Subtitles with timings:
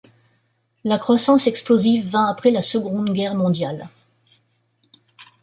[0.83, 3.87] La croissance explosive vint après la Seconde Guerre Mondiale.